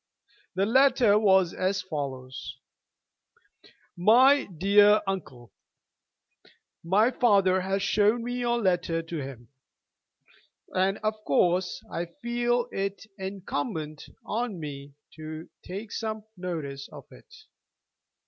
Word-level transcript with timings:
The 0.55 0.65
letter 0.65 1.19
was 1.19 1.53
as 1.53 1.83
follows: 1.83 2.57
"MY 3.95 4.45
DEAR 4.45 5.03
UNCLE, 5.05 5.51
My 6.83 7.11
father 7.11 7.61
has 7.61 7.83
shown 7.83 8.23
me 8.23 8.39
your 8.39 8.59
letter 8.59 9.03
to 9.03 9.17
him, 9.21 9.49
and, 10.69 10.97
of 11.03 11.13
course, 11.23 11.83
I 11.91 12.07
feel 12.19 12.67
it 12.71 13.05
incumbent 13.19 14.05
on 14.25 14.59
me 14.59 14.95
to 15.17 15.47
take 15.63 15.91
some 15.91 16.23
notice 16.35 16.89
of 16.91 17.05
it. 17.11 17.31